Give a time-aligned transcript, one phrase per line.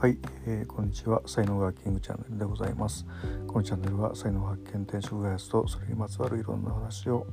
[0.00, 1.20] はい、えー、こんにちは。
[1.26, 3.04] 才能学キングチャンネルでございます。
[3.46, 7.26] このチャンネルは才能発見転職開発とそれにまつわるいろんな話を、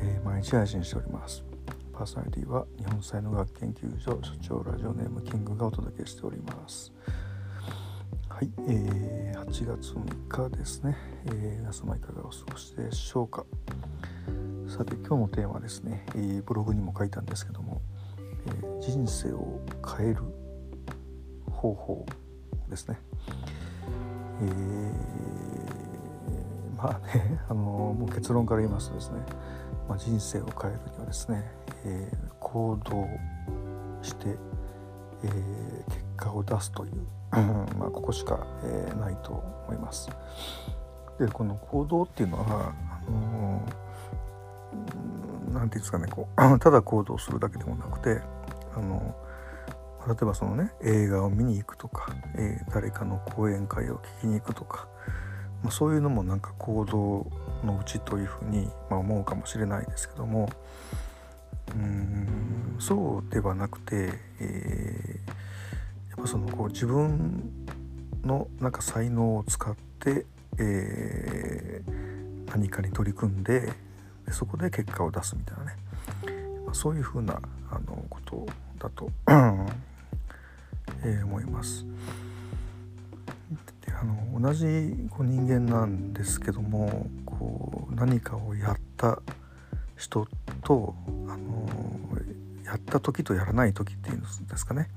[0.00, 1.44] えー、毎日配信しております。
[1.92, 6.90] パーソナリティは日本才能学研究所所長ラジオネームキングがお届けしております。
[8.30, 10.96] はい、えー、8月6日ですね、
[11.26, 13.44] えー、皆様いかがお過ごしでしょうか。
[14.68, 17.82] さて今日のテーマはですね、えー、ブログにも書いたんですけども、
[18.46, 19.60] えー、人生を
[19.98, 20.22] 変える
[21.64, 22.06] 方法
[22.68, 22.98] ですね。
[24.42, 29.20] えー、まあね あのもう結論から言いますとですね、
[29.88, 31.50] まあ、人生を変えるにはですね、
[31.84, 33.06] えー、行動
[34.02, 34.36] して、
[35.22, 36.92] えー、結果を出すという、
[37.78, 40.10] まあ、ここしか、えー、ないと思います。
[41.18, 42.74] でこの行動っていうのは
[43.08, 43.62] あの
[45.54, 48.20] なんていうんですかねこう ただ行動するだけでもなくて
[48.76, 49.14] あの
[50.06, 54.86] 例えばそのね映画を見に行くとか、えー、誰かの講演会を聞きに行くとか、
[55.62, 57.26] まあ、そういうのもなんか行動
[57.64, 60.48] のうちというふうに、まあ、思うかもしれないですけども
[61.74, 67.50] うんそうではなくて、えー、やっぱそのこう自分
[68.22, 70.26] のなんか才能を使って、
[70.58, 73.72] えー、何かに取り組んで
[74.26, 75.76] でそこで結果を出すみたいなね、
[76.64, 78.46] まあ、そういうふうなあのこと
[78.78, 79.10] だと
[81.04, 81.84] えー、思います。
[83.96, 84.66] あの同じ
[85.10, 89.20] こう人間なんですけどもこう何かをやった
[89.96, 90.26] 人
[90.64, 90.94] と
[91.28, 91.68] あの
[92.64, 94.88] やった時とやらない時っていうんですかね。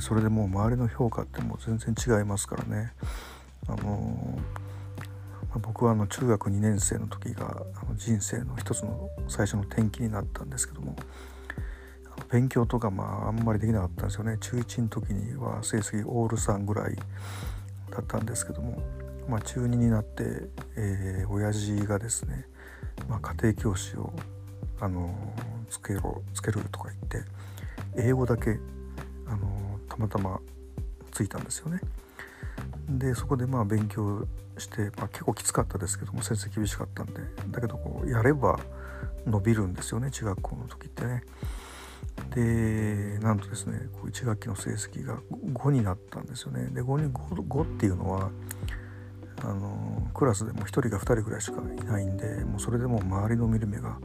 [0.00, 2.92] それでもう周りの評価ってもう全然違いますからね。
[3.68, 4.38] あの
[5.60, 10.96] 僕はあの中学2年生の時があの人生の一つの最初の転機になったんですけども。
[12.30, 16.96] 勉強とかまああんまりできなかったんですよね中1の時には成績オール3ぐらい
[17.90, 18.82] だったんですけども、
[19.28, 22.46] まあ、中2になって、えー、親父がですね、
[23.08, 24.12] まあ、家庭教師を、
[24.80, 25.14] あの
[25.70, 27.30] つけろつけるとか言って
[27.96, 28.58] 英語だけ、
[29.26, 30.40] あのたまたま
[31.12, 31.80] ついたんですよね。
[32.88, 34.26] でそこでまあ勉強
[34.58, 37.14] して、まあ、結構きつかったですけども先生厳しかったんで
[37.50, 38.58] だけどこうやれば
[39.26, 41.22] 伸びるんですよね中学校の時ってね。
[42.34, 46.66] でなんとですねこう1学期の成績が5になったんですよね。
[46.66, 48.30] で 5, に 5, 5っていうのは
[49.42, 53.98] あのクラスでも1人か2人ぐらいしかいないんでもうそれでも周りの見る目が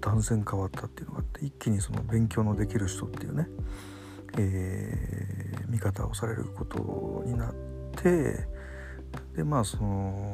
[0.00, 3.46] 断然変わったっていうのがあって一気にその勉強のできる人っていうね、
[4.38, 7.54] えー、見方をされることになっ
[7.96, 8.46] て
[9.36, 10.32] でまあその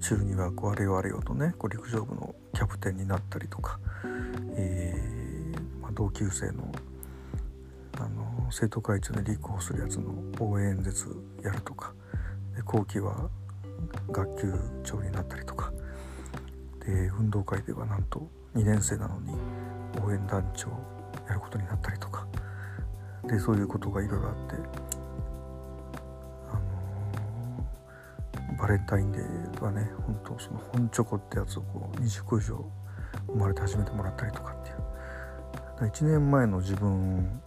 [0.00, 3.78] 中にはこうあれよあれよとねこう陸上部のキャプテンになったりとか、
[4.56, 5.19] えー
[5.92, 6.72] 同級生の
[7.98, 11.08] あの生徒会長で立候補するやつの応援演説
[11.42, 11.92] やるとか
[12.56, 13.28] で後期は
[14.10, 15.72] 学級長になったりとか。
[16.84, 19.34] で運動会ではなんと2年生なのに
[20.02, 20.68] 応援団長
[21.28, 22.26] やることになったりとか。
[23.24, 24.54] でそういうことがいろいろあって
[26.50, 26.54] あ
[28.50, 32.64] のバレンタインデーはね本当その本チョコってやつをこう20個以上
[33.26, 34.59] 生まれて初めてもらったりとか。
[35.86, 37.40] 1年前の自分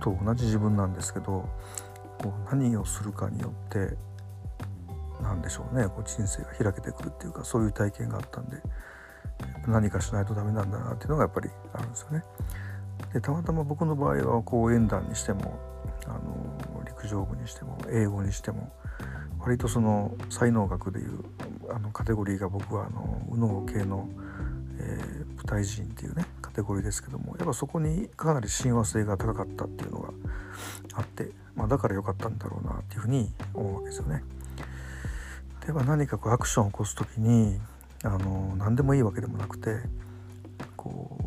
[0.00, 1.48] と同じ自分なんですけど
[2.18, 3.96] こう何をするかによって
[5.22, 8.56] 何でしょうねこう人生が開けてくるっていうかそういう体験があったんで
[9.66, 12.22] 何かしないとダメなんだなっていうのがやっぱりあるんですよね。
[13.12, 15.58] でたまたま僕の場合は応援団にしても
[16.06, 18.72] あの陸上部にしても英語にしても
[19.40, 21.24] 割とその才能学でいう
[21.70, 24.08] あのカテゴリーが僕はあの右脳系の、
[24.78, 26.24] えー、舞台人っていうね
[26.56, 30.08] テゴリーですけどもやっぱそこにかなり親和性が高かったっていうのが
[30.94, 34.24] あって、まあ、だから良かったんだろうなっていうふうに思うわけですよね。
[35.66, 37.60] では何かこうアクションを起こす時に
[38.04, 39.80] あの何でもいいわけでもなくて
[40.76, 41.18] こ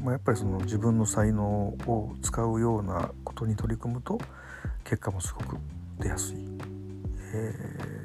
[0.00, 1.44] う、まあ、やっぱりその自分の才能
[1.86, 4.18] を使うようなことに取り組むと
[4.84, 5.58] 結果もすごく
[5.98, 6.36] 出やすい。
[7.34, 7.95] えー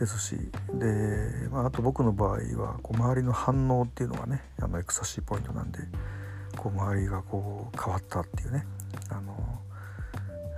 [0.00, 0.36] ですし
[0.72, 5.78] で、まあ、あと僕の場合はこう周りの反応っていうのがねあのエクサシーポイントなんで
[6.56, 8.64] こう周りがこう変わったっていうね
[9.10, 9.36] あの、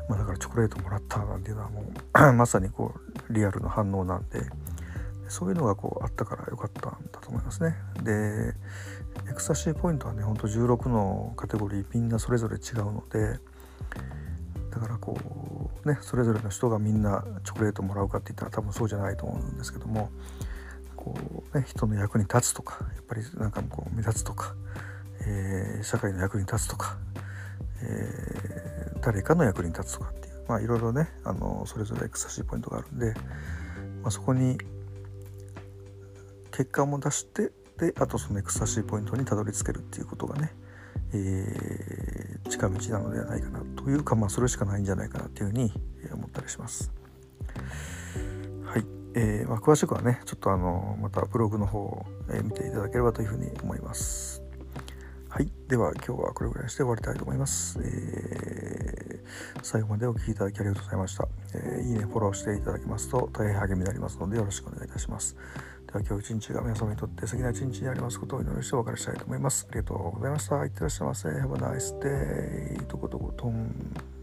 [0.08, 2.94] まあ、だからチョコレートもらったなんていうのはもう まさにこ
[3.28, 4.42] うリアルな反応なんで
[5.26, 7.74] そういうのがこうあったから良かったんだと思いますね。
[8.02, 8.54] で
[9.28, 13.40] エクサシーポイントはねほんと16のカテゴリーみんなそれぞれ違うので
[14.72, 20.10] だからこうねそれぞれの人がみんなチョコレートもらうかって言ったら多分そうじゃないと思うんですけども
[20.96, 21.14] こ
[21.52, 24.54] う、ね、人の役に立つとかやっぱりなんかこう目立つとか、
[25.26, 26.96] えー、社会の役に立つとか、
[27.82, 33.14] えー、誰かの役に立つとかっていうまあいろいろねあのそれぞれエクサシーポイントがあるんで、
[34.02, 34.58] まあ、そこに
[36.50, 40.52] 結果も出してであとそのエクスタシーポイントにたどり着けるっていうことがね、
[41.12, 43.66] えー、近道なのではないかなと。
[43.84, 45.72] というかまあそれしかないんじゃないかなっていうふうに
[46.12, 46.92] 思ったりします。
[48.64, 52.06] はい、えー、まあ、詳しくはねちょっとあのまたブログの方を、
[52.44, 54.42] 見ていただければというふうに思います。
[55.28, 55.50] はい。
[55.66, 57.78] では今日はこれぐらいして終わりたいと思います。
[57.82, 61.28] えー、最後までお聴きいただきありがとうございました。
[61.54, 65.36] えー、いいね、フォローしていただけますと大変励みになりますのでよろしくお願いいたします。
[65.92, 69.66] では今日一日が皆様にとって素敵な一日になりますことをお祈りしてお別れしたいと思います。
[69.68, 70.64] ありがとうございました。
[70.64, 71.28] いってらっしゃいませ。
[71.28, 72.86] Have a nice day.
[72.86, 74.21] とことことん。